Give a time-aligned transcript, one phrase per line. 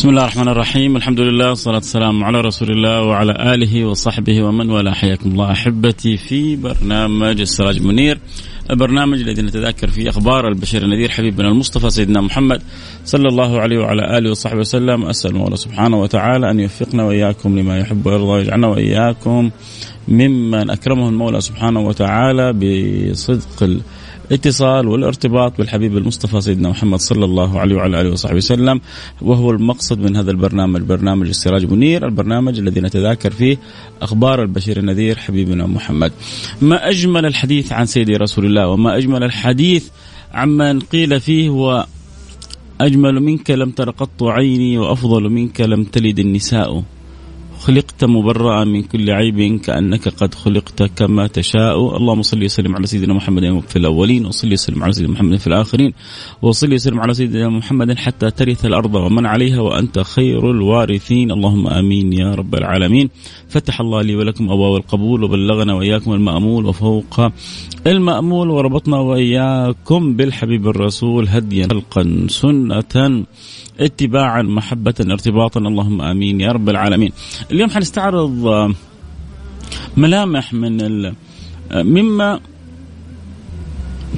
[0.00, 0.96] بسم الله الرحمن الرحيم.
[0.96, 4.92] الحمد لله والصلاة والسلام على رسول الله وعلى آله وصحبه ومن والاه.
[4.92, 8.18] حياكم الله أحبتي في برنامج السراج منير.
[8.70, 12.62] البرنامج الذي نتذاكر فيه أخبار البشير النذير حبيبنا المصطفى سيدنا محمد
[13.04, 15.04] صلى الله عليه وعلى آله وصحبه وسلم.
[15.04, 19.50] أسأل الله سبحانه وتعالى أن يوفقنا وإياكم لما يحب ويرضى ويجعلنا وإياكم
[20.08, 23.80] ممن أكرمه المولى سبحانه وتعالى بصدق
[24.30, 28.80] الاتصال والارتباط بالحبيب المصطفى سيدنا محمد صلى الله عليه وعلى آله وصحبه وسلم
[29.22, 33.58] وهو المقصد من هذا البرنامج برنامج السراج منير البرنامج الذي نتذاكر فيه
[34.02, 36.12] أخبار البشير النذير حبيبنا محمد.
[36.62, 39.88] ما أجمل الحديث عن سيدي رسول الله وما أجمل الحديث
[40.32, 41.86] عمن قيل فيه هو
[42.80, 46.82] أجمل منك لم تر قط عيني وأفضل منك لم تلد النساء.
[47.60, 51.96] خلقت مبرأ من كل عيب كأنك قد خلقت كما تشاء.
[51.96, 55.92] اللهم صل وسلم على سيدنا محمد في الأولين وصلي وسلم على سيدنا محمد في الآخرين
[56.42, 61.30] وصلي وسلم على سيدنا محمد حتى ترث الأرض ومن عليها وأنت خير الوارثين.
[61.30, 63.10] اللهم آمين يا رب العالمين.
[63.48, 67.20] فتح الله لي ولكم أبواب القبول وبلغنا وإياكم المأمول وفوق
[67.86, 73.24] المأمول وربطنا وإياكم بالحبيب الرسول هديا خلقا سنة
[73.80, 77.12] اتباعا محبة ارتباطا اللهم آمين يا رب العالمين.
[77.52, 78.74] اليوم حنستعرض آه،
[79.96, 81.04] ملامح من.
[81.72, 82.40] آه، مما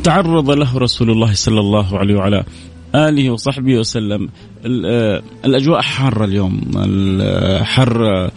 [0.04, 2.44] تعرض له رسول الله صلى الله عليه وعلى
[2.94, 4.28] آله وصحبه وسلم
[4.66, 8.30] آه، الأجواء حارة اليوم الحر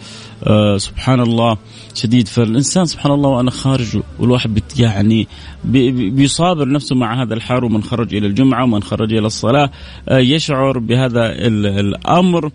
[0.46, 1.56] آه سبحان الله
[1.94, 5.28] شديد فالانسان سبحان الله وأنا خارج والواحد يعني
[5.64, 9.70] بيصابر نفسه مع هذا الحر ومن خرج إلى الجمعة ومن خرج إلى الصلاة
[10.08, 11.32] آه يشعر بهذا
[11.80, 12.50] الأمر.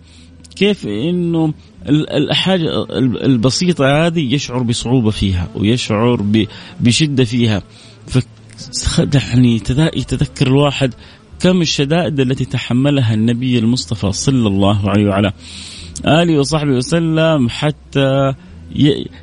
[0.56, 1.54] كيف؟ إنه
[1.88, 2.84] الحاجة
[3.24, 6.44] البسيطة هذه يشعر بصعوبة فيها ويشعر
[6.80, 7.62] بشدة فيها.
[8.06, 8.18] ف
[9.32, 9.54] يعني
[9.96, 10.94] يتذكر الواحد
[11.40, 15.32] كم الشدائد التي تحملها النبي المصطفى صلى الله عليه وعلى
[16.06, 18.34] آله وصحبه وسلم حتى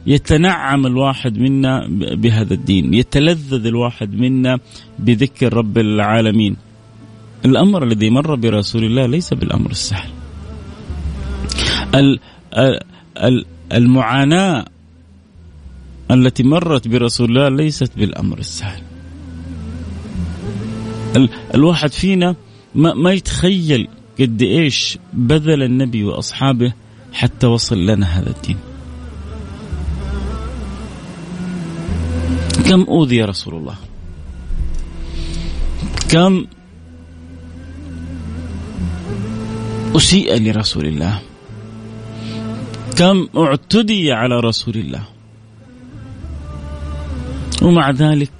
[0.07, 4.59] يتنعم الواحد منا بهذا الدين يتلذذ الواحد منا
[4.99, 6.55] بذكر رب العالمين.
[7.45, 10.09] الأمر الذي مر برسول الله ليس بالأمر السهل.
[11.95, 12.19] ال
[12.53, 12.79] ال
[13.17, 14.65] ال المعاناة
[16.11, 18.81] التي مرت برسول الله ليست بالأمر السهل.
[21.55, 22.35] الواحد فينا
[22.75, 23.87] ما, ما يتخيل
[24.19, 26.74] قد إيش بذل النبي وأصحابه
[27.13, 28.57] حتى وصل لنا هذا الدين.
[32.69, 33.75] كم أوذي رسول الله؟
[36.10, 36.45] كم
[39.95, 41.22] أسيء لرسول الله؟
[42.98, 45.04] كم اعتدي على رسول الله؟
[47.62, 48.31] ومع ذلك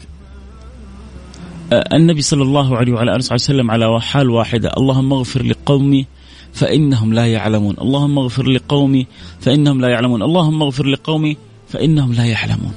[1.74, 4.72] النبي صلى الله عليه وعلى آله وسلم على حال واحدة.
[4.78, 6.06] اللهم اغفر لقومي
[6.54, 7.76] فإنهم لا يعلمون.
[7.82, 9.08] اللهم اغفر لقومي
[9.40, 10.22] فإنهم لا يعلمون.
[10.22, 11.38] اللهم اغفر لقومي
[11.68, 12.74] فإنهم لا يعلمون.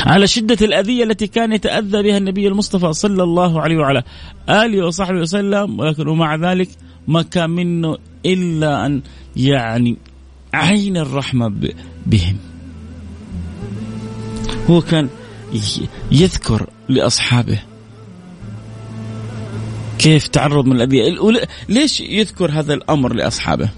[0.00, 4.02] على شدة الأذية التي كان يتأذى بها النبي المصطفى صلى الله عليه وعلى
[4.48, 6.68] آله وصحبه وسلم ولكن ومع ذلك
[7.08, 7.96] ما كان منه
[8.26, 9.02] إلا أن
[9.36, 9.96] يعني
[10.54, 11.52] عين الرحمة
[12.06, 12.36] بهم.
[14.70, 15.08] هو كان
[16.12, 17.58] يذكر لأصحابه.
[19.98, 21.02] كيف تعرض من الأذية
[21.68, 23.70] ليش يذكر هذا الأمر لأصحابه؟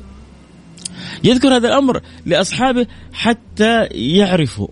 [1.25, 4.69] يذكر هذا الأمر لأصحابه حتى يعرفوا.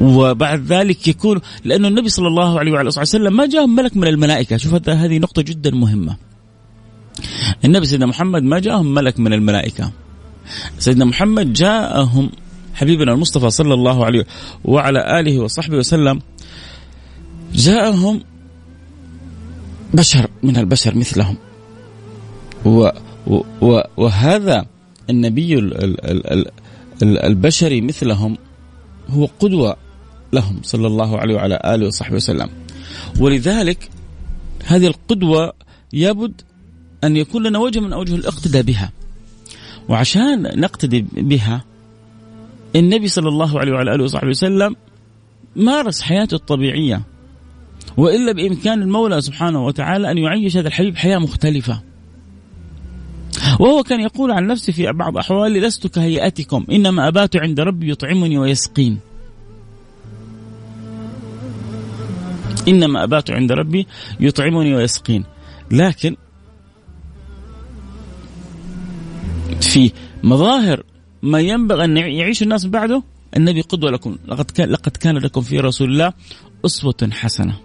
[0.00, 4.56] وبعد ذلك يكون لأنه النبي صلى الله عليه وعلى وسلم ما جاء ملك من الملائكة.
[4.56, 6.16] شوف هذه نقطة جدا مهمة.
[7.64, 9.90] النبي سيدنا محمد ما جاءهم ملك من الملائكة.
[10.78, 12.30] سيدنا محمد جاءهم
[12.76, 14.26] حبيبنا المصطفى صلى الله عليه
[14.64, 16.20] وعلى آله وصحبه وسلم
[17.54, 18.22] جاءهم
[19.94, 21.36] بشر من البشر مثلهم.
[22.64, 22.88] و
[23.60, 24.66] و وهذا
[25.10, 25.58] النبي
[27.02, 28.38] البشري مثلهم
[29.08, 29.76] هو قدوة
[30.32, 32.48] لهم صلى الله عليه وعلى آله وصحبه وسلم.
[33.20, 33.90] ولذلك
[34.64, 35.52] هذه القدوة
[35.92, 36.40] يبد
[37.04, 38.92] أن يكون لنا وجه من أوجه الاقتداء بها.
[39.88, 41.64] وعشان نقتدي بها
[42.76, 44.76] النبي صلى الله عليه وعلى آله وصحبه وسلم
[45.56, 47.02] مارس حياته الطبيعية
[47.96, 51.82] وإلا بإمكان المولى سبحانه وتعالى أن يعيش هذا الحبيب حياة مختلفة.
[53.60, 58.38] وهو كان يقول عن نفسه في بعض احوالي لست كهيئتكم إنما أبات عند ربي يطعمني
[58.38, 58.98] ويسقين.
[62.68, 63.86] إنما أبات عند ربي
[64.20, 65.24] يطعمني ويسقين.
[65.70, 66.16] لكن
[69.60, 69.92] في
[70.22, 70.82] مظاهر
[71.26, 73.02] ما ينبغي أن يعيش الناس من بعده
[73.36, 74.16] النبي قدوة لكم.
[74.28, 76.12] لقد كان, لقد كان لكم في رسول الله
[76.66, 77.56] أسوة حسنة.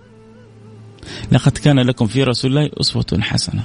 [1.31, 3.63] لقد كان لكم في رسول الله أسوة حسنة.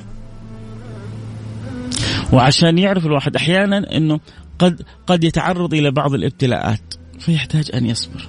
[2.32, 4.20] وعشان يعرف الواحد أحيانا أنه
[4.58, 8.28] قد قد يتعرض إلى بعض الابتلاءات فيحتاج أن يصبر.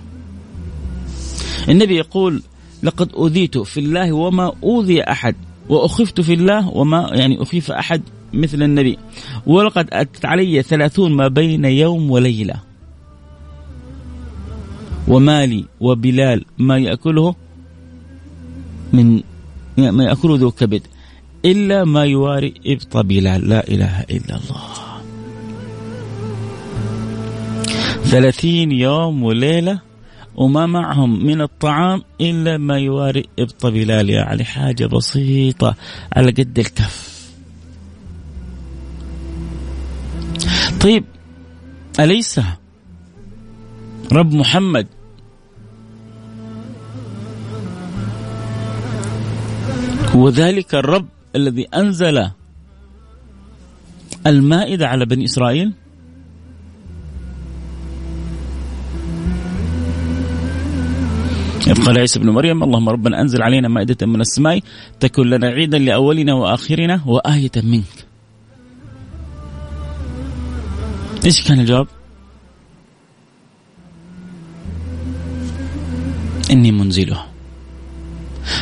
[1.69, 2.41] النبي يقول
[2.83, 5.35] لقد أوذيت في الله وما أوذي أحد
[5.69, 8.01] وأخفت في الله وما يعني أخيف أحد.
[8.37, 8.97] مثل النبي.
[9.45, 12.55] ولقد أتت علي ثلاثون ما بين يوم وليلة.
[15.07, 17.35] ومالي وبلال ما يأكله
[18.93, 19.21] من
[19.77, 20.81] ما يأكله ذو كبد.
[21.45, 23.49] إلا ما يواري إبط بلال.
[23.49, 24.73] لا إله إلا الله.
[28.03, 29.79] ثلاثين يوم وليلة
[30.35, 34.09] وما معهم من الطعام إلا ما يواري إبط بلال.
[34.09, 35.75] يعني حاجة بسيطة
[36.13, 37.16] على قد الكف.
[40.81, 41.03] طيب
[41.99, 42.41] أليس
[44.11, 44.87] رب محمد؟
[50.15, 52.29] هو ذلك الرب الذي أنزل
[54.27, 55.73] المائدة على بني إسرائيل؟
[61.67, 64.59] إذ قال عيسى ابن مريم اللهم ربنا أنزل علينا مائدة من السماء
[64.99, 67.96] تكن لنا عيدا لأولنا وآخرنا وآية منك.
[71.27, 71.87] إيش كان الجواب؟
[76.51, 77.25] إني منزله.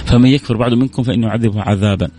[0.05, 2.12] فمن يكفر بعد منكم فإنه يعذبه عذابا.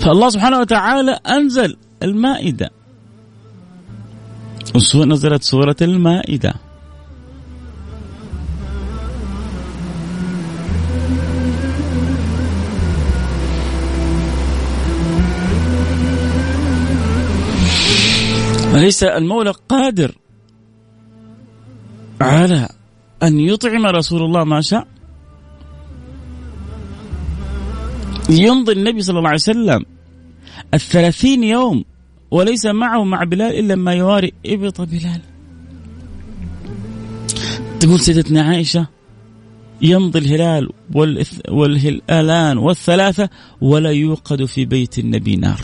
[0.00, 2.70] فالله سبحانه وتعالى أنزل المائدة.
[4.96, 6.54] نزلت سورة المائدة.
[18.80, 20.14] أليس المولى قادر
[22.20, 22.68] على
[23.22, 24.86] أن يطعم رسول الله ما شاء.
[28.30, 29.84] يمضي النبي صلى الله عليه وسلم
[30.74, 31.84] الثلاثين يوم
[32.30, 35.20] وليس معه مع بلال إلا ما يواري إبط بلال.
[37.80, 38.86] تقول سيدتنا عائشة
[39.82, 40.68] يمضي الهلال
[41.48, 43.28] والهلالان والثلاثة
[43.60, 45.60] ولا يوقد في بيت النبي نار.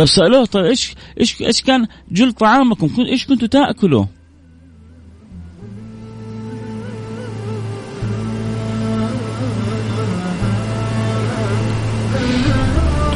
[0.00, 4.04] طيب سألوه طيب إيش إيش إيش كان جل طعامكم؟ إيش كنتوا تأكلوا؟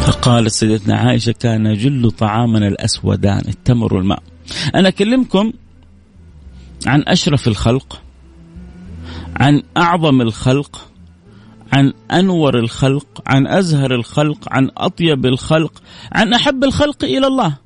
[0.00, 4.22] فقالت سيدتنا عائشة كان جل طعامنا الأسودان التمر والماء.
[4.74, 5.52] أنا أكلمكم
[6.86, 8.02] عن أشرف الخلق
[9.36, 10.93] عن أعظم الخلق
[11.74, 17.56] عن أنور الخلق عن أزهر الخلق عن أطيب الخلق عن أحب الخلق إلى الله.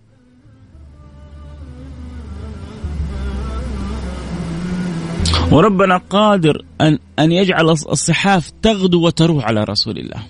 [5.52, 10.22] وربنا قادر أن أن يجعل الصحاف تغدو وتروح على رسول الله.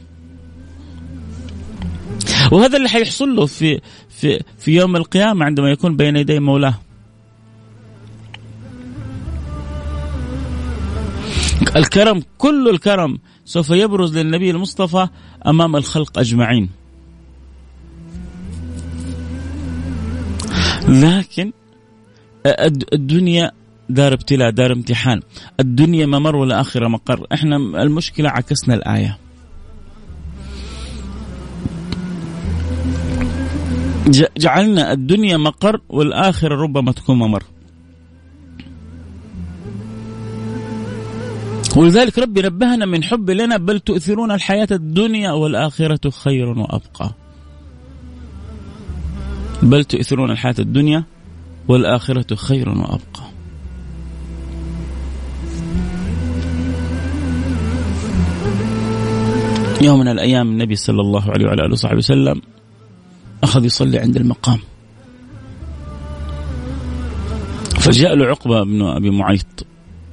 [2.53, 6.75] وهذا اللي حيحصل له في في في يوم القيامة عندما يكون بين يدي مولاه.
[11.77, 15.09] الكرم كل الكرم سوف يبرز للنبي المصطفى
[15.47, 16.69] أمام الخلق أجمعين.
[20.89, 21.53] لكن
[22.93, 23.51] الدنيا
[23.89, 25.21] دار ابتلاء دار امتحان.
[25.61, 27.27] الدنيا ممر والآخرة مقر.
[27.33, 29.19] إحنا المشكلة عكسنا الآية.
[34.39, 37.43] جعلنا الدنيا مقر والآخرة ربما تكون ممر.
[41.79, 47.11] ولذلك ربي نبهنا من حب لنا بل تؤثرون الحياة الدنيا والآخرة خير وأبقى.
[49.63, 51.05] بل تؤثرون الحياة الدنيا
[51.69, 53.23] والآخرة خير وأبقى.
[59.83, 62.43] يوم من الأيام النبي صلى الله عليه وعلى آله وصحبه وسلم
[63.43, 64.59] أخذ يصلي عند المقام.
[67.81, 69.67] فجاء له عقبة بن أبي معيط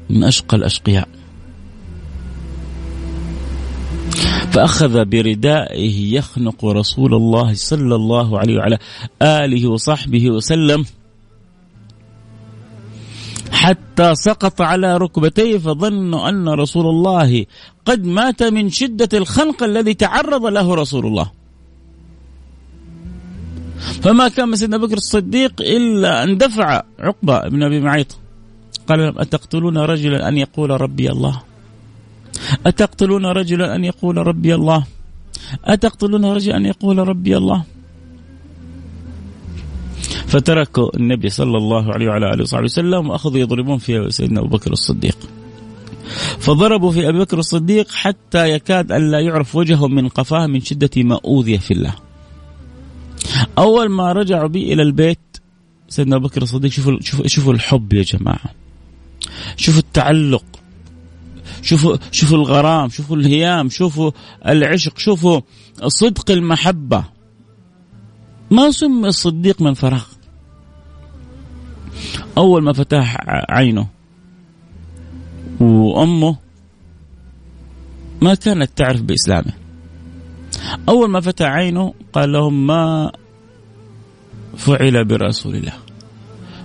[0.10, 1.07] من أشقى الأشقياء.
[4.55, 8.77] فأخذ بردائه يخنق رسول الله صلى الله عليه وعلى
[9.21, 10.85] آله وصحبه وسلم
[13.51, 17.45] حتى سقط على ركبتيه فظنوا أن رسول الله
[17.85, 21.31] قد مات من شدة الخنق الذي تعرض له رسول الله.
[24.01, 28.17] فما كان سيدنا بكر الصديق إلا أن دفع عقبة بن أبي معيط.
[28.88, 31.54] قال أتقتلون رجلا أن يقول ربي الله؟
[32.65, 34.85] أتقتلون رجلا أن يقول ربي الله؟
[35.65, 37.63] أتقتلون رجلا أن يقول ربي الله؟
[40.27, 44.71] فتركوا النبي صلى الله عليه وعلى آله وصحبه وسلم وأخذوا يضربون في سيدنا أبو بكر
[44.71, 45.17] الصديق.
[46.39, 50.89] فضربوا في أبي بكر الصديق حتى يكاد أن لا يعرف وجهه من قفاه من شدة
[50.97, 51.95] ما أوذي في الله.
[53.57, 55.19] أول ما رجعوا بي إلى البيت
[55.89, 58.49] سيدنا أبو بكر الصديق شوفوا شوفوا الحب يا جماعة.
[59.57, 60.43] شوفوا التعلق.
[61.65, 64.12] شوفوا شوفوا الغرام شوفوا الهيام شوفوا
[64.48, 65.41] العشق شوفوا
[65.88, 67.03] صدق المحبة.
[68.51, 70.05] ما سمي الصديق من فراغ.
[72.38, 73.17] أول ما فتح
[73.50, 73.88] عينه
[75.60, 76.36] وأمه
[78.22, 79.53] ما كانت تعرف بإسلامه.
[80.89, 83.12] أول ما فتح عينه قال لهم ما
[84.57, 85.74] فعل برسول الله.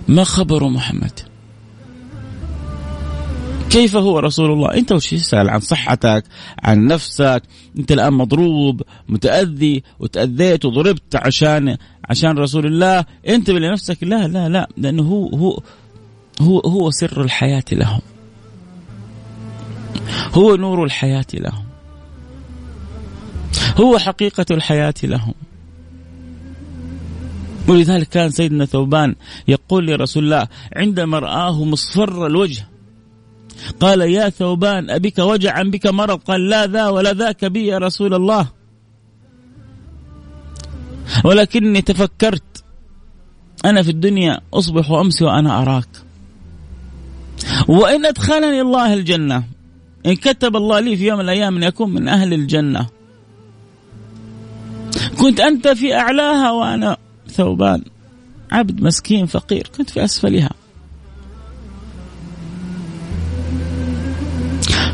[0.07, 1.30] ما خبر محمد؟
[3.71, 6.23] كيف هو رسول الله؟ انت وش تسال عن صحتك
[6.63, 7.43] عن نفسك؟
[7.79, 11.77] انت الآن مضروب متأذي وتأذيت وضربت عشان
[12.09, 13.05] عشان رسول الله.
[13.27, 15.59] انتبه لنفسك لا لا لا لأنه هو هو
[16.41, 18.01] هو هو سر الحياة لهم.
[20.33, 21.65] هو نور الحياة لهم.
[23.77, 25.33] هو حقيقة الحياة لهم.
[27.67, 29.15] ولذلك كان سيدنا ثوبان
[29.47, 32.70] يقول لرسول الله عندما رآه مصفر الوجه
[33.79, 38.13] قال يا ثوبان أبك وجعا بك مرض؟ قال لا ذا ولا ذاك بي يا رسول
[38.13, 38.47] الله.
[41.25, 42.63] ولكني تفكرت
[43.65, 45.87] أنا في الدنيا أصبح وأمسي وأنا أراك.
[47.67, 49.43] وإن أدخلني الله الجنة
[50.05, 52.87] إن كتب الله لي في يوم من الأيام أن أكون من أهل الجنة.
[55.19, 57.83] كنت أنت في أعلاها وأنا ثوبان
[58.51, 60.49] عبد مسكين فقير كنت في أسفلها.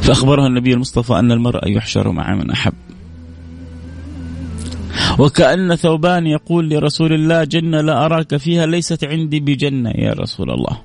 [0.08, 2.74] فأخبرها النبي المصطفى أن المرء يحشر مع من أحب.
[5.20, 9.90] وكأن ثوبان يقول لرسول الله جنة لا أراك فيها ليست عندي بجنة.
[9.90, 10.82] يا رسول الله.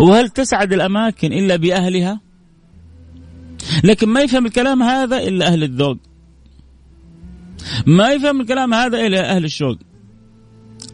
[0.00, 2.20] وهل تسعد الأماكن إلا بأهلها؟
[3.84, 5.98] لكن ما يفهم الكلام هذا إلا أهل الذوق.
[7.86, 9.78] ما يفهم الكلام هذا إلا أهل الشوق.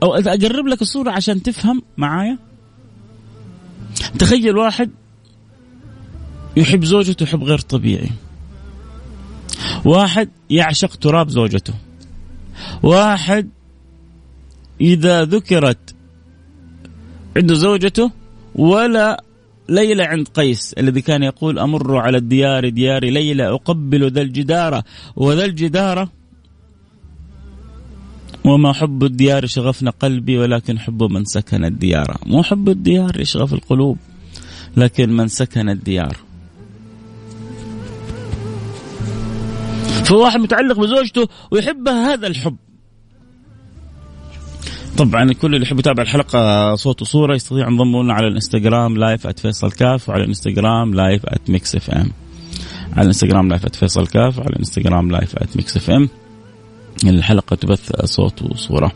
[0.03, 2.54] أو أقرب لك الصورة عشان تفهم معايا؟
[4.19, 4.91] تخيل واحد
[6.57, 8.11] يحب زوجته حب غير طبيعي.
[9.85, 11.75] واحد يعشق تراب زوجته.
[12.83, 13.49] واحد
[14.81, 15.95] إذا ذكرت
[17.37, 18.11] عنده زوجته
[18.55, 19.25] ولا
[19.69, 24.83] ليلى عند قيس الذي كان يقول أمر على الديار ديار ليلى أقبل ذا الجدار
[25.17, 26.09] وذا الجدار
[28.45, 32.17] وما حب الديار شغفنا قلبي ولكن حب من سكن الديار.
[32.27, 33.99] مو حب الديار يشغف القلوب
[34.77, 36.17] لكن من سكن الديار.
[40.05, 42.57] فواحد متعلق بزوجته ويحبها هذا الحب.
[44.97, 49.73] طبعا كل اللي يحب يتابع الحلقة صوت وصورة يستطيع ينضموا لنا على الإنستغرام live @فيصل
[49.73, 52.11] كاف وعلى الإنستغرام live @Mix FM
[52.93, 56.09] على الإنستغرام live @فيصل كاف وعلى الإنستغرام live @Mix FM
[57.05, 58.93] الحلقة تبث صوت وصورة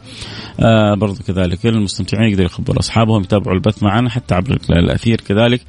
[0.60, 5.20] آه برضو كذلك المستمتعين يقدروا يخبروا أصحابهم يتابعوا البث معنا حتى عبر الأثير.
[5.20, 5.60] كذلك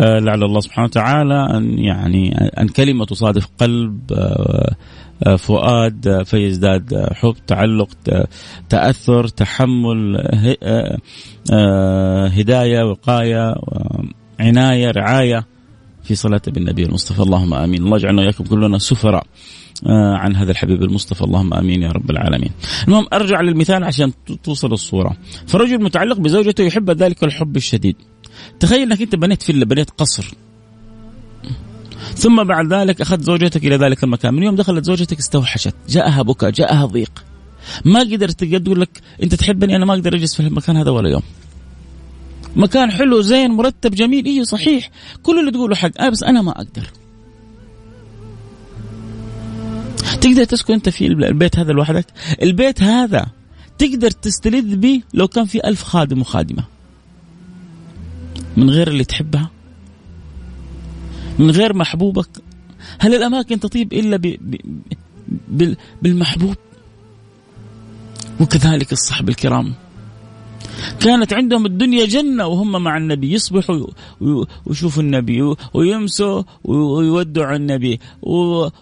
[0.00, 4.74] آه لعل الله سبحانه وتعالى أن يعني أن كلمة تصادف قلب آه
[5.22, 7.88] آه، فؤاد آه، فيزداد آه، حب تعلق
[8.68, 10.16] تأثر تحمل
[12.32, 13.54] هداية وقاية
[14.40, 15.46] عناية رعاية
[16.02, 17.22] في صلاة بالنبي المصطفى.
[17.22, 17.82] اللهم آمين.
[17.82, 19.26] الله يجعلنا وإياكم كلنا سفراء.
[19.86, 21.24] عن هذا الحبيب المصطفى.
[21.24, 22.50] اللهم آمين يا رب العالمين.
[22.88, 24.12] المهم أرجع للمثال عشان
[24.44, 25.16] توصل الصورة.
[25.46, 27.96] فرجل متعلق بزوجته يحب ذلك الحب الشديد.
[28.60, 30.34] تخيل إنك أنت بنيت فيلا بنيت قصر.
[32.14, 34.34] ثم بعد ذلك أخذت زوجتك إلى ذلك المكان.
[34.34, 35.74] من يوم دخلت زوجتك استوحشت.
[35.88, 37.24] جاءها بكاء جاءها ضيق.
[37.84, 41.22] ما قدرت تقول لك أنت تحبني أنا ما أقدر أجلس في المكان هذا ولا يوم.
[42.56, 44.24] مكان حلو زين مرتب جميل.
[44.24, 44.90] إيه صحيح.
[45.22, 46.00] كل اللي تقوله حق.
[46.00, 46.90] آه بس أنا ما أقدر.
[50.20, 52.06] تقدر تسكن أنت في البيت هذا لوحدك.
[52.42, 53.26] البيت هذا
[53.78, 56.64] تقدر تستلذ به لو كان في ألف خادم وخادمة.
[58.56, 59.50] من غير اللي تحبها.
[61.38, 62.28] من غير محبوبك.
[62.98, 64.36] هل الأماكن تطيب إلا ب...
[65.48, 65.74] ب...
[66.02, 66.56] بالمحبوب؟
[68.40, 69.74] وكذلك الصحب الكرام.
[71.00, 73.86] كانت عندهم الدنيا جنة وهم مع النبي يصبحوا
[74.66, 78.00] ويشوفوا النبي ويمسوا ويودعوا النبي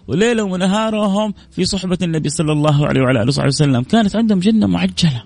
[0.08, 3.82] وليلة ونهارهم في صحبة النبي صلى الله عليه وعلى آله وصحبه وسلم.
[3.82, 5.22] كانت عندهم جنة معجلة.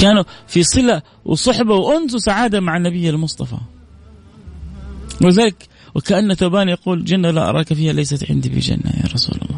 [0.00, 3.56] كانوا في صلة وصحبة وأنس وسعادة مع النبي المصطفى.
[5.22, 9.49] ولذلك وكأن ثوبان يقول جنة لا أراك فيها ليست عندي بجنة يا رسول الله.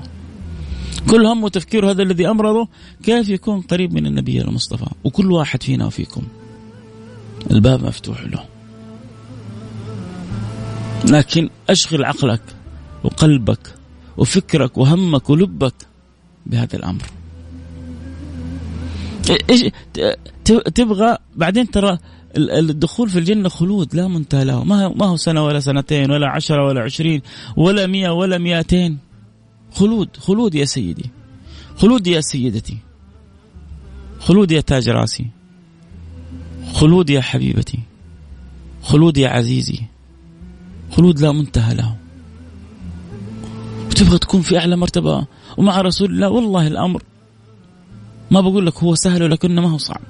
[1.10, 2.68] كل هم وتفكير هذا الذي أمرضه
[3.02, 6.22] كيف يكون قريب من النبي المصطفى؟ وكل واحد فينا وفيكم.
[7.50, 8.44] الباب مفتوح له.
[11.04, 12.42] لكن أشغل عقلك
[13.04, 13.74] وقلبك
[14.16, 15.74] وفكرك وهمك ولبك
[16.46, 17.02] بهذا الأمر.
[19.50, 19.64] إيش
[20.74, 21.98] تبغى بعدين ترى
[22.36, 24.64] الدخول في الجنة خلود لا منتهى له.
[24.64, 27.22] ما هو سنة ولا سنتين ولا عشرة ولا عشرين
[27.56, 28.98] ولا مئة ولا مئتين.
[29.74, 31.10] خلود خلود يا سيدي.
[31.76, 32.78] خلود يا سيدتي.
[34.20, 35.26] خلود يا تاج راسي.
[36.72, 37.78] خلود يا حبيبتي.
[38.82, 39.80] خلود يا عزيزي.
[40.90, 41.96] خلود لا منتهى له.
[43.86, 47.02] وتبغى تكون في أعلى مرتبة ومع رسول الله؟ والله الأمر.
[48.30, 50.00] ما بقول لك هو سهل ولكنه ما هو صعب.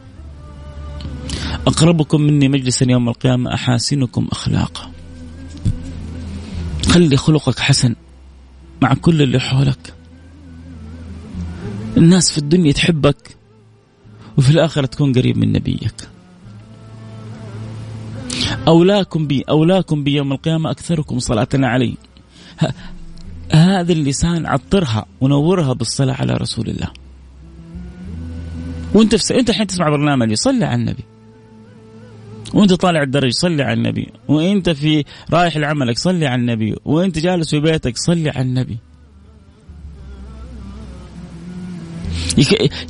[1.66, 4.90] أقربكم مني مجلسا يوم القيامة أحاسنكم أخلاقا.
[6.88, 7.94] خلي خلقك حسن.
[8.82, 9.94] مع كل اللي حولك.
[11.96, 13.36] الناس في الدنيا تحبك
[14.38, 16.08] وفي الآخرة تكون قريب من نبيك.
[18.68, 21.94] أولاكم بي أولاكم بي يوم القيامة أكثركم صلاة علي.
[23.52, 26.90] هذا اللسان عطرها ونورها بالصلاة على رسول الله.
[28.94, 29.32] وانت في س...
[29.32, 31.04] انت الحين تسمع برنامجي صلي على النبي.
[32.54, 34.08] وانت طالع الدرج صلي على النبي.
[34.28, 36.74] وانت في رايح لعملك صلي على النبي.
[36.84, 38.78] وانت جالس في بيتك صلي على النبي.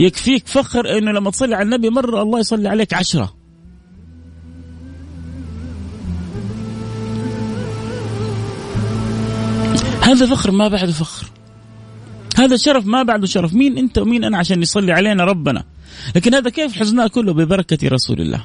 [0.01, 3.35] يكفيك فخر انه لما تصلي على النبي مرة الله يصلي عليك عشرة.
[10.03, 11.27] هذا فخر ما بعده فخر.
[12.37, 13.55] هذا شرف ما بعده شرف.
[13.55, 15.65] مين انت ومين أنا عشان يصلي علينا ربنا؟
[16.17, 18.45] لكن هذا كيف حزناه كله؟ ببركة رسول الله.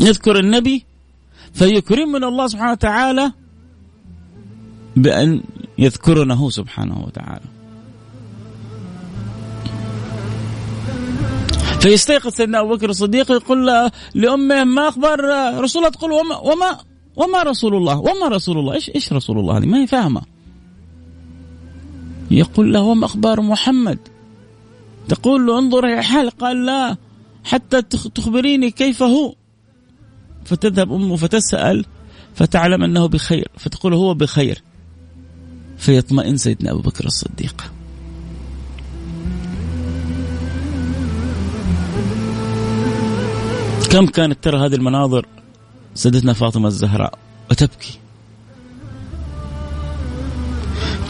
[0.00, 0.84] يذكر النبي
[1.52, 3.32] فيكرمنا الله سبحانه وتعالى
[4.96, 5.42] بأن
[5.78, 7.44] يذكرنا هو سبحانه وتعالى.
[11.80, 15.20] فيستيقظ سيدنا أبو بكر الصديق يقول لأمه ما أخبار
[15.60, 16.78] رسول الله؟ تقول وما وما
[17.16, 20.22] وما رسول الله؟ وما رسول الله؟ إيش إيش رسول الله هذه؟ ما هي فاهمة.
[22.30, 23.98] يقول له وما أخبار محمد؟
[25.08, 26.96] تقول له انظر يا حال قال لا
[27.44, 29.34] حتى تخبريني كيف هو.
[30.48, 31.84] فتذهب أمه فتسأل
[32.34, 34.62] فتعلم أنه بخير فتقول هو بخير.
[35.78, 37.72] فيطمئن سيدنا أبو بكر الصديق.
[43.90, 45.26] كم كانت ترى هذه المناظر؟
[45.94, 47.18] سيدتنا فاطمة الزهراء
[47.50, 47.98] وتبكي.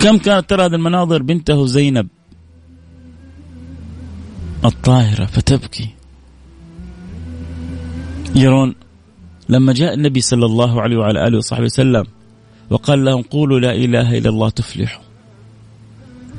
[0.01, 2.09] كم كانت ترى هذه المناظر؟ بنته زينب
[4.65, 5.89] الطاهرة فتبكي.
[8.35, 8.75] يرون
[9.49, 12.05] لما جاء النبي صلى الله عليه وعلى آله وصحبه وسلم
[12.71, 15.03] وقال لهم قولوا لا إله إلا الله تفلحوا.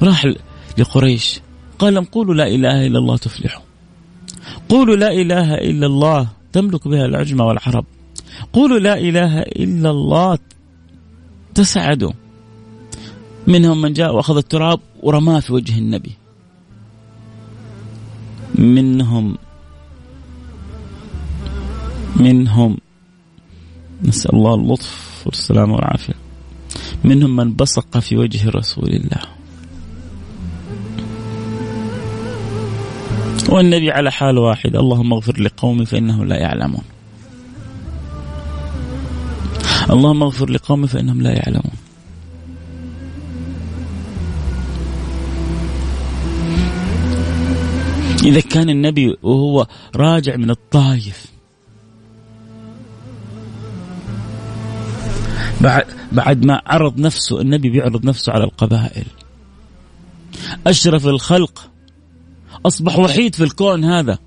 [0.01, 0.33] راح
[0.77, 1.39] لقريش.
[1.79, 3.63] قال لهم قولوا لا إله إلا الله تفلحوا.
[4.69, 6.27] قولوا لا إله إلا الله.
[6.53, 7.85] تملك بها العجمة والعرب.
[8.53, 10.37] قولوا لا إله إلا الله.
[11.55, 12.11] تسعدوا
[13.47, 16.11] منهم من جاء وأخذ التراب ورماه في وجه النبي.
[18.55, 19.37] منهم
[22.15, 22.77] منهم
[24.03, 26.13] نسأل الله اللطف والسلامة والعافية.
[27.03, 29.21] منهم من بصق في وجه رسول الله.
[33.49, 36.83] والنبي على حال واحد اللهم اغفر لقومي فإنهم لا يعلمون.
[39.89, 41.73] اللهم اغفر لقومي فإنهم لا يعلمون.
[48.23, 51.25] إذا كان النبي وهو راجع من الطايف
[56.11, 59.05] بعد ما عرض نفسه النبي بيعرض نفسه على القبائل.
[60.67, 61.69] أشرف الخلق.
[62.65, 64.17] أصبح وحيد في الكون هذا.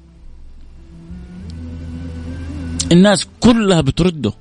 [2.92, 4.32] الناس كلها بترده.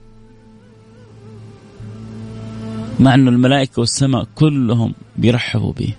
[3.00, 5.94] مع أن الملائكة والسماء كلهم بيرحبوا به.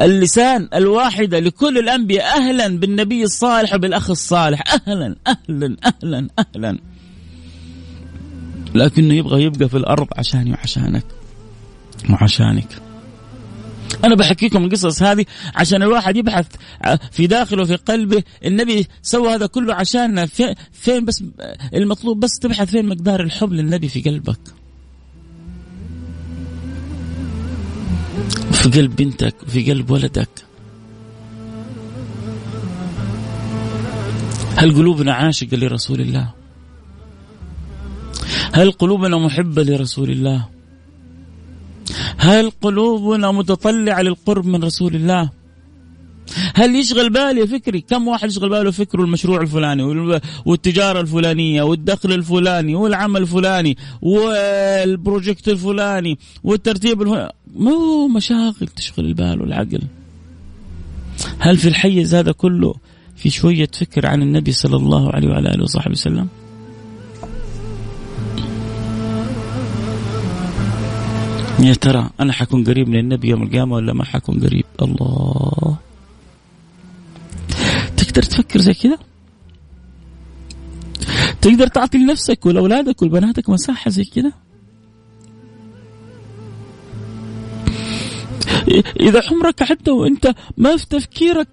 [0.00, 4.62] اللسان الواحدة لكل الأنبياء أهلا بالنبي الصالح وبالأخ الصالح.
[4.88, 6.78] أهلا أهلا أهلا أهلا.
[8.76, 11.04] لكنه يبغى يبقى في الأرض عشاني وعشانك
[12.10, 12.68] وعشانك.
[14.04, 16.46] أنا بحكيكم القصص هذه عشان الواحد يبحث
[17.10, 18.22] في داخله في قلبه.
[18.44, 20.26] النبي سوى هذا كله عشاننا.
[20.72, 21.24] فين بس
[21.74, 24.38] المطلوب بس تبحث فين مقدار الحب للنبي في قلبك؟
[28.52, 30.28] في قلب بنتك في قلب ولدك.
[34.56, 36.35] هل قلوبنا عاشقة لرسول الله؟
[38.56, 40.48] هل قلوبنا محبة لرسول الله؟
[42.16, 45.30] هل قلوبنا متطلعة للقرب من رسول الله؟
[46.54, 49.82] هل يشغل بالي فكري؟ كم واحد يشغل باله فكره المشروع الفلاني
[50.46, 59.82] والتجارة الفلانية والدخل الفلاني والعمل الفلاني والبروجكت الفلاني والترتيب الفلاني مو مشاغل تشغل البال والعقل.
[61.38, 62.74] هل في الحيز هذا كله
[63.16, 66.28] في شوية فكر عن النبي صلى الله عليه وعلى آله وصحبه وسلم؟
[71.60, 75.76] يا ترى أنا حكون قريب من النبي يوم القيامة ولا ما حكون قريب؟ الله.
[77.96, 78.98] تقدر تفكر زي كذا؟
[81.40, 84.32] تقدر تعطي لنفسك ولأولادك ولبناتك مساحة زي كذا؟
[89.00, 91.48] إذا عمرك حتى وأنت ما في تفكيرك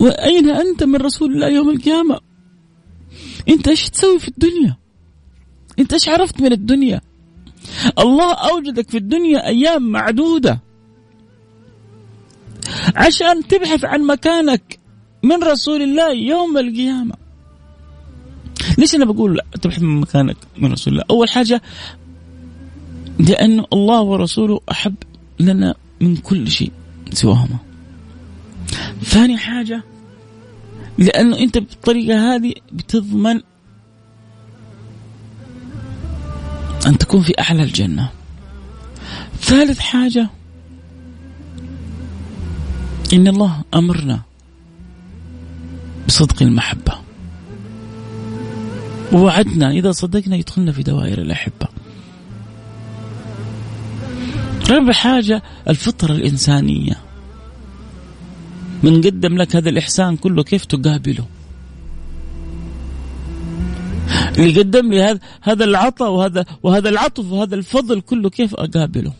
[0.00, 2.20] وأين أنت من رسول الله يوم القيامة؟
[3.48, 4.76] أنت إيش تسوي في الدنيا؟
[5.78, 7.00] أنت إيش عرفت من الدنيا؟
[7.98, 10.60] الله أوجدك في الدنيا أيام معدودة.
[12.96, 14.78] عشان تبحث عن مكانك
[15.22, 17.14] من رسول الله يوم القيامة.
[18.78, 21.62] ليش أنا بقول تبحث عن مكانك من رسول الله؟ أول حاجة
[23.18, 24.94] لأن الله ورسوله أحب
[25.40, 26.72] لنا من كل شيء
[27.12, 27.58] سواهما.
[29.02, 29.82] ثاني حاجة
[30.98, 33.40] لأنه أنت بالطريقة هذه بتضمن
[36.90, 38.10] أن تكون في أعلى الجنة.
[39.40, 40.28] ثالث حاجة
[43.12, 44.20] إن الله أمرنا
[46.08, 46.92] بصدق المحبة.
[49.12, 51.68] ووعدنا إذا صدقنا يدخلنا في دوائر الأحبة.
[54.70, 56.96] رابع حاجة الفطرة الإنسانية.
[58.82, 61.26] من قدم لك هذا الإحسان كله كيف تقابله؟
[64.40, 69.12] اللي قدم لي هذا هذا العطاء وهذا وهذا العطف وهذا الفضل كله كيف أقابله؟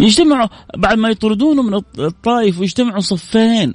[0.00, 3.74] يجتمعوا بعد ما يطردونه من الطائف ويجتمعوا صفين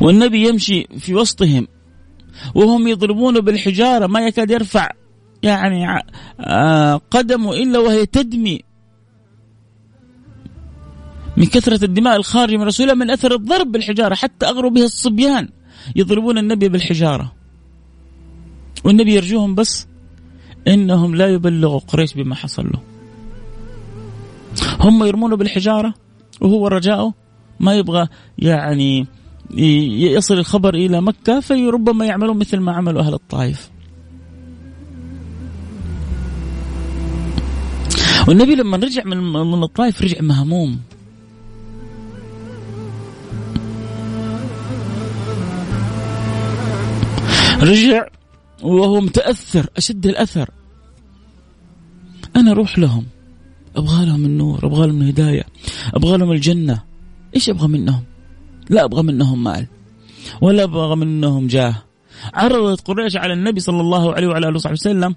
[0.00, 1.68] والنبي يمشي في وسطهم
[2.54, 4.90] وهم يضربونه بالحجارة ما يكاد يرفع
[5.42, 6.04] يعني
[6.40, 8.60] آه، قدمه إلا وهي تدمي
[11.40, 15.48] من كثرة الدماء الخارجة من رسول الله من أثر الضرب بالحجارة حتى أغروا بها الصبيان
[15.96, 17.32] يضربون النبي بالحجارة.
[18.84, 19.86] والنبي يرجوهم بس
[20.68, 22.80] إنهم لا يبلغوا قريش بما حصل له
[24.80, 25.94] هم يرمونه بالحجارة
[26.40, 27.14] وهو رجاؤه
[27.60, 29.06] ما يبغى يعني
[30.16, 33.70] يصل الخبر إلى مكة فربما يعملون مثل ما عملوا أهل الطائف.
[38.28, 40.78] والنبي لما رجع من الطائف رجع مهموم.
[47.60, 48.06] رجع
[48.62, 50.50] وهو متأثر أشد الأثر.
[52.36, 53.06] أنا أروح لهم
[53.76, 55.46] أبغى لهم النور أبغى لهم الهداية
[55.94, 56.82] أبغى لهم الجنة.
[57.34, 58.02] إيش أبغى منهم؟
[58.70, 59.66] لا أبغى منهم مال
[60.40, 61.82] ولا أبغى منهم جاه.
[62.34, 65.14] عرضت قريش على النبي صلى الله عليه وعلى آله وصحبه وسلم.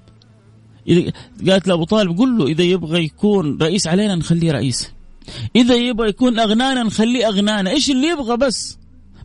[1.50, 4.92] قالت لأبو طالب قل له إذا يبغى يكون رئيس علينا نخليه رئيس.
[5.56, 7.70] إذا يبغى يكون أغنانا نخليه أغنانا.
[7.70, 8.78] إيش اللي يبغى بس؟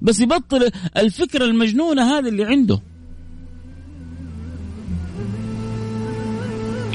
[0.02, 2.80] بس يبطل الفكرة المجنونة هذه اللي عنده.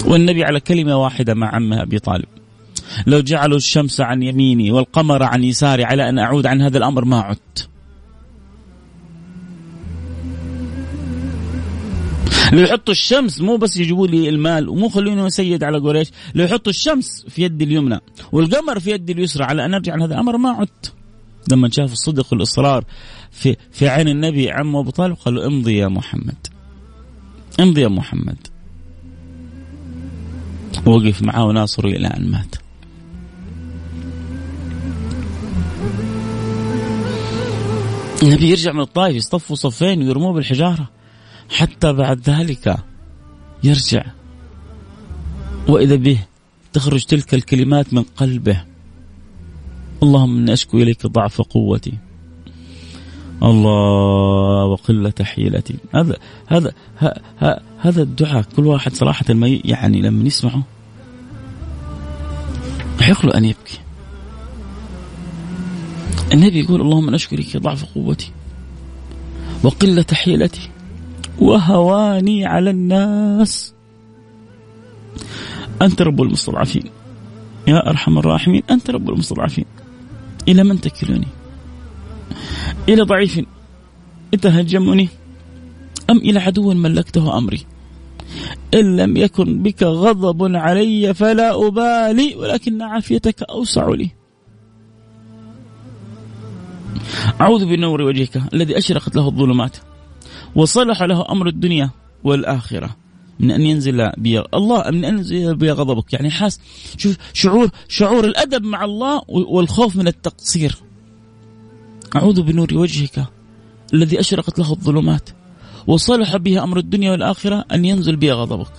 [0.05, 2.25] والنبي على كلمة واحدة مع عمه أبي طالب.
[3.07, 7.19] لو جعلوا الشمس عن يميني والقمر عن يساري على أن أعود عن هذا الأمر ما
[7.19, 7.69] عدت.
[12.53, 16.71] لو يحطوا الشمس مو بس يجيبوا لي المال ومو خلوني اسيد على قريش لو يحطوا
[16.71, 17.99] الشمس في يدي اليمنى
[18.31, 20.93] والقمر في يدي اليسرى على أن أرجع عن هذا الأمر ما عدت.
[21.51, 22.85] لما شاف الصدق والإصرار
[23.31, 26.47] في في عين النبي عمه أبو طالب قالوا امضي يا محمد.
[27.59, 28.52] امضي يا محمد.
[30.85, 32.55] وقف معاه وناصره إلى أن مات.
[38.23, 40.89] النبي يرجع من الطائف يصطفوا صفين ويرموه بالحجارة.
[41.49, 42.77] حتى بعد ذلك
[43.63, 44.05] يرجع.
[45.67, 46.19] وإذا به
[46.73, 48.63] تخرج تلك الكلمات من قلبه.
[50.03, 51.93] اللهم إني أشكو إليك ضعف قوتي.
[53.43, 55.75] الله وقلة حيلتي.
[55.95, 56.17] هذا
[56.47, 56.73] هذا
[57.79, 60.63] هذا الدعاء كل واحد صراحة ما يعني لما يسمعه
[63.03, 63.79] يحق له أن يبكي.
[66.33, 68.31] النبي يقول اللهم أشكرك ضعف قوتي
[69.63, 70.69] وقلة حيلتي
[71.39, 73.73] وهواني على الناس.
[75.81, 76.83] أنت رب المستضعفين.
[77.67, 79.65] يا أرحم الراحمين أنت رب المستضعفين.
[80.47, 81.27] إلى من تكلني؟
[82.89, 83.41] إلى ضعيف
[84.41, 85.09] تهجمني
[86.09, 87.65] أم إلى عدو ملكته أمري؟
[88.73, 94.11] إن لم يكن بك غضب علي فلا أبالي ولكن عافيتك أوسع لي.
[97.41, 99.77] أعوذ بنور وجهك الذي أشرقت له الظلمات
[100.55, 101.89] وصلح له أمر الدنيا
[102.23, 102.95] والآخرة.
[103.39, 106.13] من أن ينزل بي الله من أن ينزل بي غضبك.
[106.13, 106.59] يعني حاس
[106.97, 110.75] شوف شعور شعور الأدب مع الله والخوف من التقصير.
[112.15, 113.25] أعوذ بنور وجهك
[113.93, 115.29] الذي أشرقت له الظلمات.
[115.87, 118.71] وصلح به أمر الدنيا والآخرة أن ينزل بي غضبك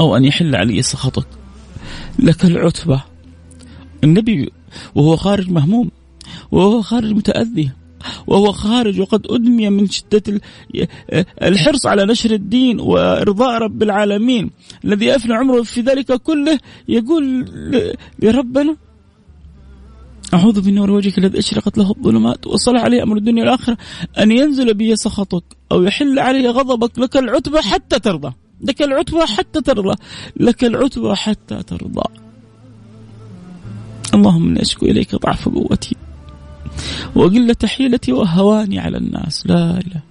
[0.00, 1.26] أو أن يحل علي سخطك.
[2.18, 3.02] لك العتبة.
[4.04, 4.52] النبي
[4.94, 5.90] وهو خارج مهموم
[6.52, 7.70] وهو خارج متأذي
[8.26, 10.40] وهو خارج وقد أدمي من شدة
[11.42, 14.50] الحرص على نشر الدين وإرضاء رب العالمين
[14.84, 16.58] الذي أفنى عمره في ذلك كله
[16.88, 17.44] يقول
[18.22, 18.76] لربنا
[20.36, 23.76] أعوذ بنور وجهك الذي أشرقت له الظلمات وصلح عليه أمر الدنيا والآخرة.
[24.18, 28.32] أن ينزل بي سخطك أو يحل علي غضبك لك العتبة حتى ترضى.
[28.60, 29.94] لك العتبة حتى ترضى.
[30.36, 32.08] لك العتبة حتى ترضى.
[34.14, 35.96] اللهم إني أشكو إليك ضعف قوتي
[37.14, 39.46] وقلة حيلتي وهواني على الناس.
[39.46, 40.02] لا إله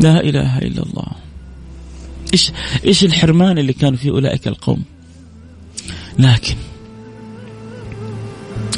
[0.00, 1.06] لا إله إلا الله.
[2.32, 2.52] إيش
[2.84, 4.82] إيش الحرمان اللي كانوا فيه أولئك القوم؟
[6.18, 6.56] لكن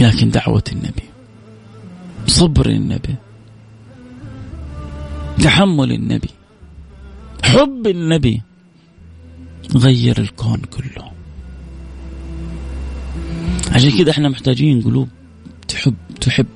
[0.01, 1.03] لكن دعوة النبي.
[2.27, 3.15] صبر النبي.
[5.43, 6.31] تحمل النبي.
[7.45, 8.43] حب النبي.
[9.77, 11.11] غير الكون كله.
[13.73, 15.09] عشان كده إحنا محتاجين قلوب
[15.69, 16.47] تحب تحب.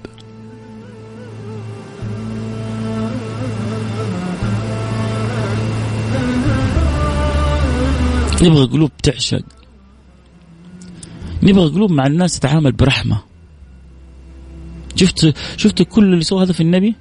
[8.43, 9.45] نبغى قلوب تعشق.
[11.43, 13.30] نبغى قلوب مع الناس تتعامل برحمة.
[14.97, 16.95] شفت شفت كل اللي سوى هذا في النبي؟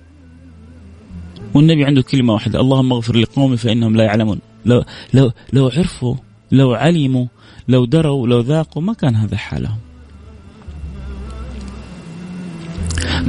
[1.54, 4.40] والنبي عنده كلمة واحدة اللهم اغفر لقومي فإنهم لا يعلمون.
[4.66, 6.16] لو لو لو عرفوا
[6.52, 7.26] لو علموا
[7.68, 9.78] لو دروا لو ذاقوا ما كان هذا حالهم.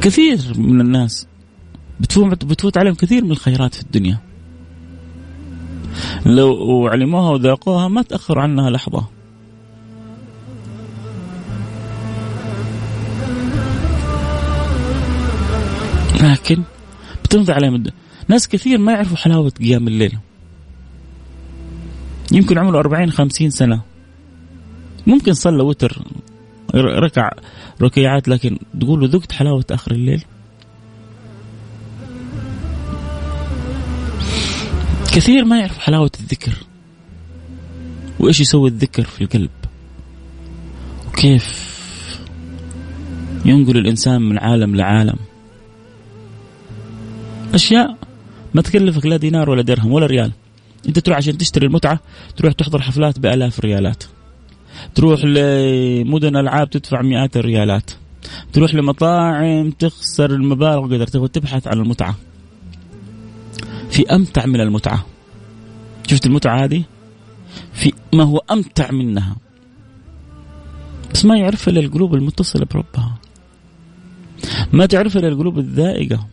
[0.03, 1.27] كثير من الناس
[2.01, 4.18] بتفوت بتفوت عليهم كثير من الخيرات في الدنيا.
[6.27, 9.19] لو علموها وذاقوها ما تأخروا عنها لحظة.
[16.44, 16.62] لكن
[17.31, 17.92] تمضي عليهم الد...
[18.29, 20.18] ناس كثير ما يعرفوا حلاوة قيام الليل.
[22.33, 23.83] يمكن عمره 40 50 سنة.
[25.07, 26.03] ممكن صلى وتر
[26.74, 27.31] ركع
[27.83, 30.24] ركيعات لكن تقول له ذقت حلاوة آخر الليل؟
[35.12, 36.53] كثير ما يعرف حلاوة الذكر.
[38.18, 39.50] وإيش يسوي الذكر في القلب؟
[41.09, 41.70] وكيف
[43.44, 45.16] ينقل الإنسان من عالم لعالم؟
[47.54, 47.96] أشياء
[48.54, 50.32] ما تكلفك لا دينار ولا درهم ولا ريال.
[50.88, 52.00] أنت تروح عشان تشتري المتعة
[52.36, 54.04] تروح تحضر حفلات بآلاف الريالات.
[54.94, 57.90] تروح لمدن ألعاب تدفع مئات الريالات.
[58.52, 62.16] تروح لمطاعم تخسر المبالغ قدر تبحث عن المتعة.
[63.90, 65.06] في أمتع من المتعة.
[66.06, 66.84] شفت المتعة هذه؟
[67.72, 69.36] في ما هو أمتع منها.
[71.14, 73.18] بس ما يعرف إلا القلوب المتصلة بربها.
[74.72, 76.26] ما تعرف إلا القلوب الذائقة.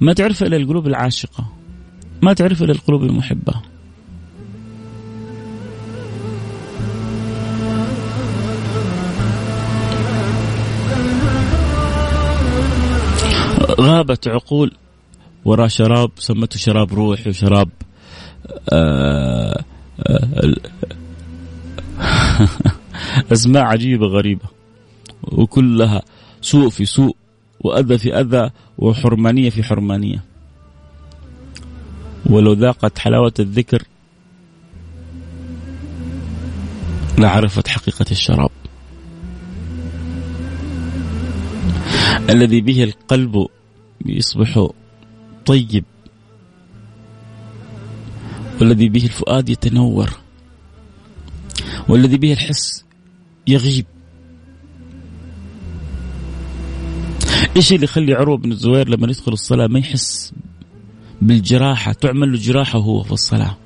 [0.00, 1.46] ما تعرف إلا القلوب العاشقة.
[2.22, 3.54] ما تعرف إلا القلوب المحبة.
[13.80, 14.72] غابت عقول
[15.44, 17.68] وراء شراب سمته شراب روحي وشراب
[18.72, 19.64] آه،
[20.06, 20.54] آه،
[23.32, 24.48] أسماء عجيبة غريبة.
[25.22, 26.02] وكلها
[26.40, 27.16] سوء في سوء.
[27.60, 30.24] وأذى في أذى وحرمانية في حرمانية.
[32.26, 33.82] ولو ذاقت حلاوة الذكر
[37.18, 38.50] لعرفت حقيقة الشراب.
[42.30, 43.46] الذي به القلب
[44.06, 44.68] يصبح
[45.46, 45.84] طيب.
[48.60, 50.10] والذي به الفؤاد يتنور.
[51.88, 52.84] والذي به الحس
[53.46, 53.86] يغيب.
[57.56, 60.32] إيش اللي يخلي عروة بن الزبير لما يدخل الصلاة ما يحس
[61.22, 63.56] بالجراحة تعمل له جراحة وهو في الصلاة.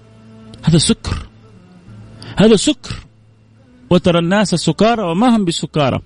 [0.63, 1.29] هذا سكر.
[2.37, 3.07] هذا سكر.
[3.91, 6.01] وترى الناس سكارى وما هم بسكارى.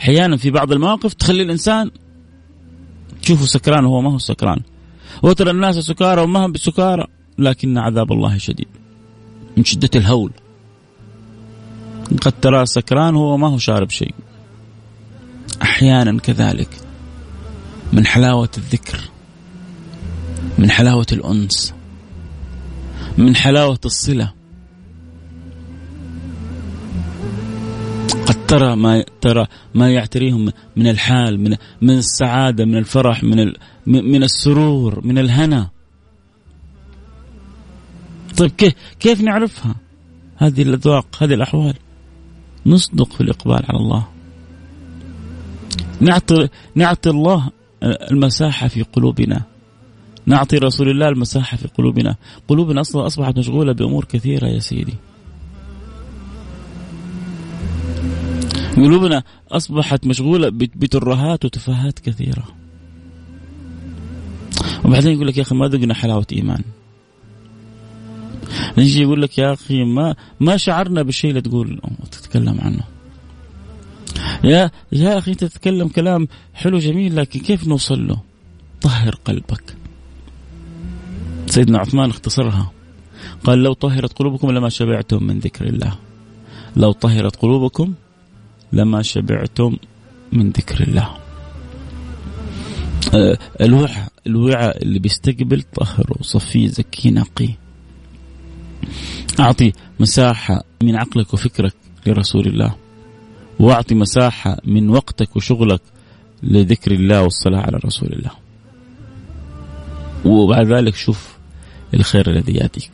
[0.00, 1.90] أحيانا في بعض المواقف تخلي الإنسان
[3.22, 4.60] تشوفه سكران وهو ما هو سكران.
[5.22, 7.06] وترى الناس سكارى وما هم بسكارى
[7.38, 8.68] لكن عذاب الله شديد.
[9.56, 10.32] من شدة الهول.
[12.20, 14.14] قد ترى سكران وهو ما هو شارب شيء.
[15.62, 16.68] أحيانا كذلك
[17.92, 19.00] من حلاوة الذكر
[20.58, 21.74] من حلاوة الأنس
[23.18, 24.32] من حلاوة الصلة.
[28.26, 33.52] قد ترى ما ترى ما يعتريهم من الحال من من السعادة من الفرح من
[33.86, 35.70] من السرور من الهنا.
[38.36, 39.74] طيب كيف كيف نعرفها؟
[40.36, 41.74] هذه الأذواق هذه الأحوال.
[42.66, 44.11] نصدق في الإقبال على الله.
[46.00, 47.50] نعطي نعطي الله
[47.82, 49.42] المساحة في قلوبنا.
[50.26, 52.16] نعطي رسول الله المساحة في قلوبنا.
[52.48, 54.94] قلوبنا أصلا أصبحت مشغولة بأمور كثيرة يا سيدي.
[58.76, 62.44] قلوبنا أصبحت مشغولة بترهات وتفاهات كثيرة.
[64.84, 66.62] وبعدين يقول لك يا أخي ما ذقنا حلاوة إيمان.
[68.76, 71.80] يجي يقول لك يا أخي ما ما شعرنا بالشيء اللي تقول
[72.10, 72.91] تتكلم عنه.
[74.44, 78.20] يا يا أخي انت تتكلم كلام حلو جميل لكن كيف نوصل له؟
[78.80, 79.76] طهر قلبك.
[81.46, 82.70] سيدنا عثمان اختصرها
[83.44, 85.98] قال لو طهرت قلوبكم لما شبعتم من ذكر الله.
[86.76, 87.94] لو طهرت قلوبكم
[88.72, 89.76] لما شبعتم
[90.32, 91.16] من ذكر الله.
[93.14, 97.48] أه، الوعاء الوعاء اللي بيستقبل طهره صفيه زكيه نقي
[99.40, 101.74] أعطي مساحة من عقلك وفكرك
[102.06, 102.74] لرسول الله
[103.62, 105.80] وأعطي مساحة من وقتك وشغلك
[106.42, 108.30] لذكر الله والصلاة على رسول الله.
[110.24, 111.36] وبعد ذلك شوف
[111.94, 112.90] الخير الذي يأتيك.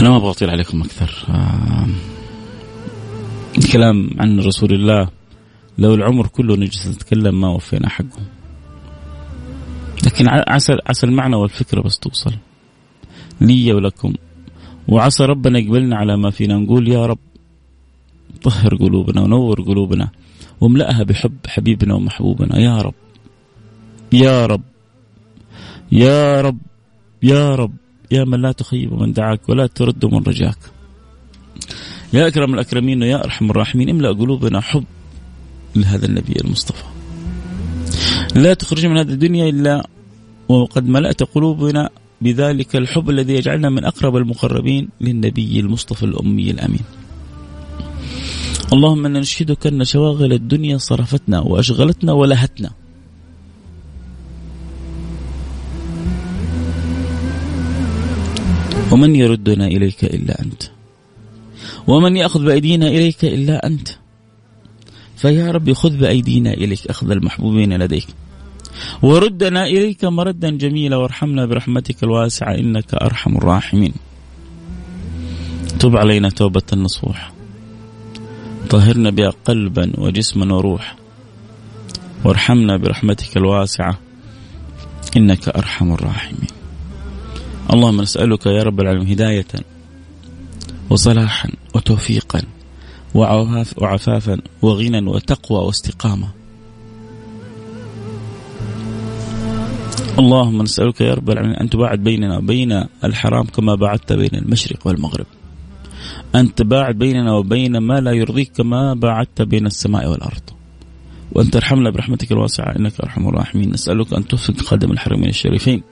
[0.00, 1.26] أنا ما أبغى أطيل عليكم أكثر.
[1.28, 1.86] آه
[3.58, 5.08] الكلام عن رسول الله
[5.78, 8.22] لو العمر كله نجلس نتكلم ما وفينا حقه.
[10.06, 12.32] لكن عسى عسى المعنى والفكرة بس توصل.
[13.40, 14.14] لي ولكم.
[14.88, 16.58] وعسى ربنا يقبلنا على ما فينا.
[16.58, 17.18] نقول يا رب
[18.42, 20.08] طهر قلوبنا ونور قلوبنا
[20.60, 22.58] واملأها بحب حبيبنا ومحبوبنا.
[22.58, 22.94] يا رب
[24.12, 24.62] يا رب
[25.92, 26.58] يا رب
[27.22, 27.72] يا رب
[28.10, 30.58] يا من لا تخيب من دعاك ولا ترد من رجاك.
[32.12, 34.84] يا أكرم الأكرمين ويا أرحم الراحمين املأ قلوبنا حب
[35.76, 36.84] لهذا النبي المصطفى.
[38.34, 39.86] لا تخرج من هذه الدنيا إلا
[40.48, 41.90] وقد ملأت قلوبنا
[42.24, 46.84] بذلك الحب الذي يجعلنا من أقرب المقربين للنبي المصطفى الأمي الأمين.
[48.72, 52.70] اللهم إنا نشهدك أن شواغل الدنيا صرفتنا وأشغلتنا ولهتنا.
[58.92, 60.62] ومن يردنا إليك إلا أنت.
[61.86, 63.88] ومن يأخذ بأيدينا إليك إلا أنت.
[65.16, 68.06] فيا رب خذ بأيدينا إليك أخذ المحبوبين لديك.
[69.02, 73.94] وردنا إليك مردا جميلا وارحمنا برحمتك الواسعة إنك أرحم الراحمين.
[75.78, 77.32] تب علينا توبة نصوح
[78.70, 80.96] طهرنا بها قلبا وجسما وروح
[82.24, 83.98] وارحمنا برحمتك الواسعة
[85.16, 86.48] إنك أرحم الراحمين.
[87.72, 89.46] اللهم نسألك يا رب العالمين هداية
[90.90, 92.42] وصلاحا وتوفيقا
[93.14, 96.28] وعفافا وغنى وتقوى واستقامة.
[100.18, 105.26] اللهم نسألك يا رب العالمين أن تباعد بيننا وبين الحرام كما باعدت بين المشرق والمغرب.
[106.34, 110.42] أن تباعد بيننا وبين ما لا يرضيك كما باعدت بين السماء والأرض.
[111.32, 113.70] وأن ترحمنا برحمتك الواسعة إنك أرحم الراحمين.
[113.70, 115.82] نسألك أن توفق خادم الحرمين الشريفين.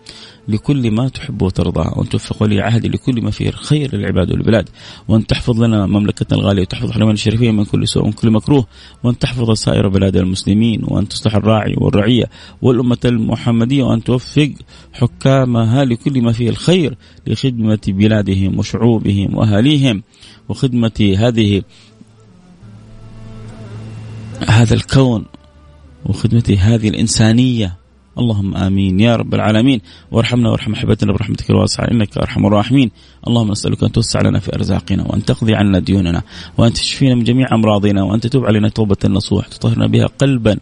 [0.49, 4.68] لكل ما تحب وترضى وأن توفق ولي عهد لكل ما فيه خير للعباد والبلاد
[5.09, 8.66] وأن تحفظ لنا مملكتنا الغالية وتحفظ الحرمين الشريفين من كل سوء ومن كل مكروه
[9.05, 12.24] وأن تحفظ سائر بلاد المسلمين وأن تصلح الراعي والرعية
[12.62, 14.53] والأمة المحمدية وأن توفق
[14.93, 20.03] حكامها لكل ما فيه الخير لخدمة بلادهم وشعوبهم وأهاليهم
[20.49, 21.62] وخدمة هذه
[24.49, 25.24] هذا الكون
[26.07, 27.82] وخدمة هذه الإنسانية.
[28.18, 29.00] اللهم آمين.
[29.00, 29.80] يا رب العالمين.
[30.10, 31.90] وارحمنا وارحم أحبتنا برحمتك الواسعة.
[31.90, 32.90] إنك أرحم الراحمين.
[33.28, 36.22] اللهم نسألك أن توسع لنا في أرزاقنا وأن تقضي عنا ديوننا
[36.58, 40.58] وأن تشفينا من جميع أمراضنا وأن تتوب علينا توبة نصوح تطهرنا بها قلبا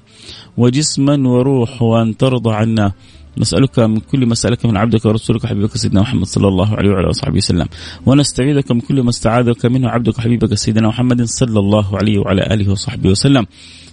[0.57, 2.93] وجسما وروح وأن ترضى عنا.
[3.39, 7.09] نسألك من كل ما سألك من عبدك ورسولك وحبيبك سيدنا محمد صلى الله عليه وعلى
[7.09, 7.67] وصحبه وسلم.
[8.07, 12.73] ونستعيذك من كل ما استعاذك منه عبدك وحبيبك سيدنا محمد صلى الله عليه وعلى آله
[12.73, 13.47] وصحبه وسلم.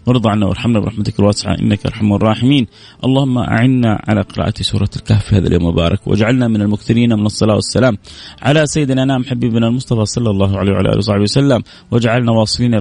[0.08, 2.68] وارض عنا وارحمنا برحمتك الواسعة إنك أرحم الراحمين.
[3.06, 7.56] اللهم أعنا على قراءة سورة الكهف في هذا اليوم المبارك واجعلنا من المكثرين من الصلاة
[7.56, 7.98] والسلام
[8.42, 12.80] على سيدنا نام حبيبنا المصطفى صلى الله عليه وعلى آله وصحبه وسلم واجعلنا واصلين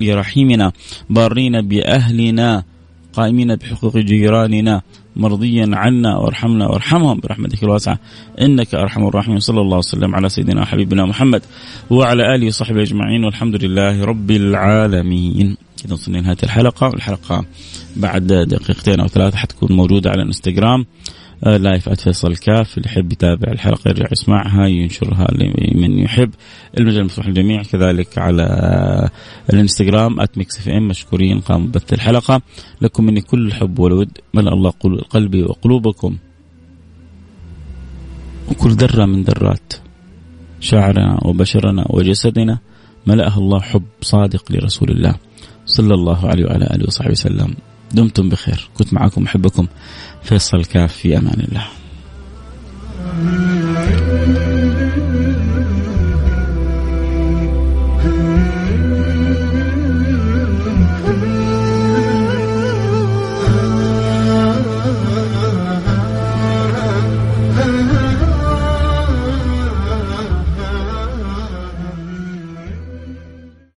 [0.00, 0.72] لرحيمنا
[1.10, 2.64] بارين بأهلنا
[3.12, 4.82] قائمين بحقوق جيراننا.
[5.16, 7.20] مرضيا عنا وارحمنا وارحمهم.
[7.20, 7.98] برحمتك الواسعة.
[8.40, 9.40] إنك أرحم الراحمين.
[9.40, 11.42] صلى الله وسلم على سيدنا وحبيبنا محمد
[11.90, 13.24] وعلى آله وصحبه أجمعين.
[13.24, 15.56] والحمد لله رب العالمين.
[15.84, 16.88] إذا وصلنا لنهاية الحلقة.
[16.88, 17.44] الحلقة
[17.96, 20.86] بعد دقيقتين أو ثلاثة حتكون موجودة على الإنستغرام.
[21.42, 26.30] live فيصل كاف اللي يحب يتابع الحلقة يرجع يسمعها ينشرها لمن يحب.
[26.78, 29.10] المجال مفتوح للجميع كذلك على
[29.52, 32.42] الانستغرام @Mix FM مشكورين قاموا بث الحلقة.
[32.80, 34.70] لكم مني كل الحب والود ملأ الله
[35.10, 36.16] قلبي وقلوبكم.
[38.50, 39.72] وكل ذرة من ذرات
[40.60, 42.58] شعرنا وبشرنا وجسدنا
[43.06, 45.14] ملأها الله حب صادق لرسول الله.
[45.66, 47.54] صلى الله عليه وعلى آله وصحبه وسلم.
[47.96, 48.68] دمتم بخير.
[48.78, 49.66] كنت معكم أحبكم.
[50.22, 51.66] فيصل كاف في أمان الله.